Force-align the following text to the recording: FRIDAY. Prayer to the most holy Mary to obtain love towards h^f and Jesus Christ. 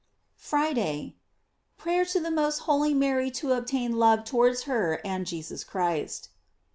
FRIDAY. 0.39 1.15
Prayer 1.77 2.05
to 2.05 2.19
the 2.19 2.31
most 2.31 2.57
holy 2.65 2.91
Mary 2.91 3.29
to 3.29 3.51
obtain 3.51 3.91
love 3.99 4.23
towards 4.23 4.63
h^f 4.63 4.99
and 5.05 5.27
Jesus 5.27 5.63
Christ. 5.63 6.29